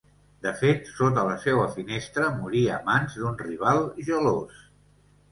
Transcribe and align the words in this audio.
De 0.43 0.51
fet 0.59 0.87
sota 0.99 1.25
la 1.25 1.33
seua 1.43 1.67
finestra 1.75 2.29
morí 2.37 2.63
a 2.77 2.79
mans 2.87 3.17
d'un 3.19 3.37
rival 3.43 3.83
gelós. 4.09 4.65